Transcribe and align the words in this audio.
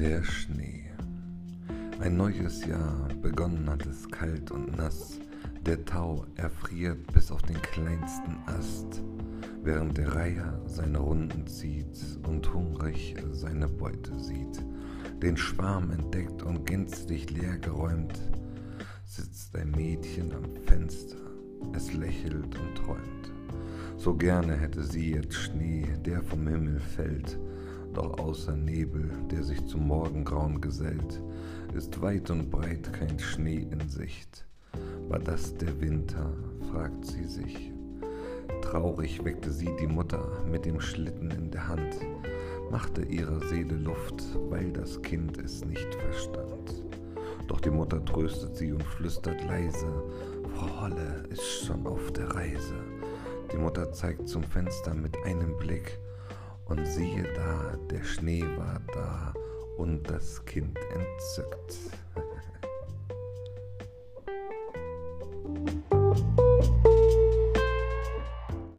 Der 0.00 0.24
Schnee. 0.24 0.84
Ein 2.00 2.16
neues 2.16 2.64
Jahr, 2.64 3.06
begonnen 3.20 3.68
hat 3.68 3.84
es 3.84 4.10
kalt 4.10 4.50
und 4.50 4.74
nass. 4.74 5.20
Der 5.66 5.84
Tau 5.84 6.24
erfriert 6.36 7.12
bis 7.12 7.30
auf 7.30 7.42
den 7.42 7.60
kleinsten 7.60 8.38
Ast, 8.46 9.02
während 9.62 9.98
der 9.98 10.14
Reiher 10.14 10.58
seine 10.64 11.00
Runden 11.00 11.46
zieht 11.46 12.18
und 12.26 12.50
hungrig 12.50 13.14
seine 13.32 13.68
Beute 13.68 14.18
sieht. 14.18 14.64
Den 15.22 15.36
Schwarm 15.36 15.90
entdeckt 15.90 16.42
und 16.44 16.64
gänzlich 16.64 17.28
leer 17.28 17.58
geräumt, 17.58 18.18
sitzt 19.04 19.54
ein 19.54 19.70
Mädchen 19.72 20.32
am 20.32 20.46
Fenster, 20.64 21.18
es 21.74 21.92
lächelt 21.92 22.58
und 22.58 22.74
träumt. 22.74 23.32
So 23.98 24.14
gerne 24.14 24.56
hätte 24.56 24.82
sie 24.82 25.12
jetzt 25.12 25.34
Schnee, 25.34 25.84
der 26.06 26.22
vom 26.22 26.46
Himmel 26.48 26.80
fällt, 26.80 27.38
doch 27.94 28.18
außer 28.18 28.56
Nebel, 28.56 29.10
der 29.30 29.42
sich 29.42 29.64
zum 29.66 29.86
Morgengrauen 29.86 30.60
gesellt, 30.60 31.22
ist 31.74 32.00
weit 32.00 32.30
und 32.30 32.50
breit 32.50 32.92
kein 32.92 33.18
Schnee 33.18 33.66
in 33.70 33.88
Sicht. 33.88 34.46
War 35.08 35.18
das 35.18 35.56
der 35.56 35.80
Winter, 35.80 36.32
fragt 36.70 37.04
sie 37.04 37.24
sich. 37.24 37.72
Traurig 38.62 39.24
weckte 39.24 39.50
sie 39.50 39.70
die 39.80 39.86
Mutter 39.86 40.44
mit 40.48 40.64
dem 40.64 40.80
Schlitten 40.80 41.30
in 41.30 41.50
der 41.50 41.66
Hand, 41.68 41.96
machte 42.70 43.02
ihrer 43.02 43.40
Seele 43.48 43.76
Luft, 43.76 44.22
weil 44.48 44.72
das 44.72 45.00
Kind 45.02 45.38
es 45.38 45.64
nicht 45.64 45.94
verstand. 45.94 46.84
Doch 47.48 47.60
die 47.60 47.70
Mutter 47.70 48.04
tröstet 48.04 48.56
sie 48.56 48.72
und 48.72 48.84
flüstert 48.84 49.42
leise, 49.44 49.88
Frau 50.54 50.82
Holle 50.82 51.24
ist 51.30 51.64
schon 51.64 51.86
auf 51.86 52.12
der 52.12 52.28
Reise. 52.28 52.74
Die 53.52 53.56
Mutter 53.56 53.90
zeigt 53.92 54.28
zum 54.28 54.44
Fenster 54.44 54.94
mit 54.94 55.16
einem 55.24 55.56
Blick, 55.56 55.98
und 56.70 56.86
siehe 56.86 57.24
da, 57.34 57.76
der 57.90 58.02
Schnee 58.04 58.44
war 58.56 58.80
da 58.94 59.34
und 59.76 60.08
das 60.08 60.44
Kind 60.44 60.78
entzückt. 60.94 61.76